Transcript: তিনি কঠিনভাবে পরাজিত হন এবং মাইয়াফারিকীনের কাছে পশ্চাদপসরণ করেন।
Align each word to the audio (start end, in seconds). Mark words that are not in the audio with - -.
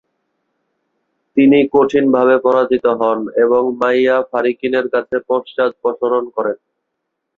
তিনি 1.37 1.59
কঠিনভাবে 1.73 2.35
পরাজিত 2.45 2.85
হন 2.99 3.19
এবং 3.43 3.61
মাইয়াফারিকীনের 3.79 4.85
কাছে 4.93 5.15
পশ্চাদপসরণ 5.29 6.23
করেন। 6.35 6.57